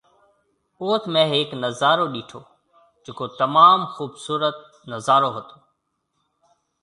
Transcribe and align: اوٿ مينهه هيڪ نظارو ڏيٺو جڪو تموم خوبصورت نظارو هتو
اوٿ 0.81 1.01
مينهه 1.13 1.31
هيڪ 1.33 1.49
نظارو 1.63 2.05
ڏيٺو 2.13 2.39
جڪو 3.05 3.25
تموم 3.39 3.81
خوبصورت 3.93 4.57
نظارو 4.91 5.29
هتو 5.35 5.57